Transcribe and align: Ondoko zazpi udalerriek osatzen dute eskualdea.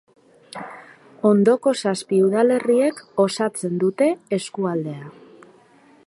Ondoko 1.31 1.73
zazpi 1.83 2.21
udalerriek 2.29 3.03
osatzen 3.25 3.77
dute 3.83 4.07
eskualdea. 4.39 5.13